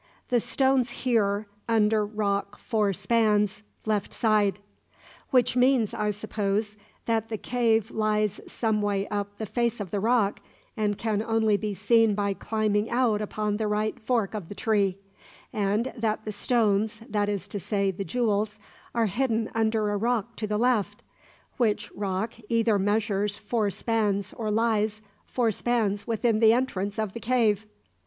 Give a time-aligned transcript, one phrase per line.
[0.29, 4.57] The stones here, under rock four spans, left side'""
[5.29, 9.99] Which means, I suppose, that the cave lies some way up the face of the
[9.99, 10.39] rock,
[10.75, 14.97] and can only be seen by climbing out upon the right fork of the tree;
[15.53, 18.57] and that the stones that is to say, the jewels
[18.95, 21.03] are hidden under a rock to the left;
[21.57, 27.19] which rock either measures four spans or lies, four spans within the entrance of the
[27.19, 27.67] cave."